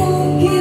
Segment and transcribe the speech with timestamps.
[0.00, 0.59] won't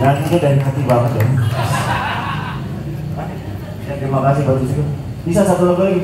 [0.00, 1.26] Nyanyinya dari hati banget ya.
[4.00, 4.70] Terima kasih Bagus.
[5.26, 5.98] Bisa satu lagu lagi.